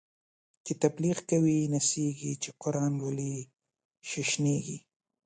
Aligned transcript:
چی 0.65 0.73
تبلیغ 0.83 1.17
کوی 1.29 1.57
نڅیږی، 1.73 2.31
چی 2.41 2.49
قران 2.61 2.91
لولی 3.01 3.33
ششنیږی 4.09 4.77